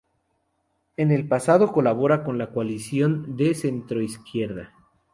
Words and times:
En 0.97 1.11
el 1.11 1.27
pasado 1.27 1.71
colaboraba 1.71 2.23
con 2.23 2.39
la 2.39 2.49
coalición 2.51 3.35
de 3.37 3.53
centroizquierda. 3.53 4.73